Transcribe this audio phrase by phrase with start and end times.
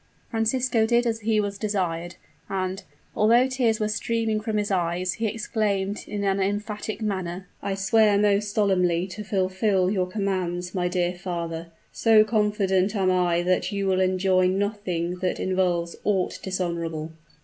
[0.31, 2.15] Francisco did as he was desired;
[2.49, 2.81] and,
[3.15, 8.17] although tears were streaming from his eyes, he exclaimed, in an emphatic manner, "I swear
[8.17, 13.85] most solemnly to fulfill your commands, my dear father, so confident am I that you
[13.85, 17.11] will enjoin nothing that involves aught dishonorable!"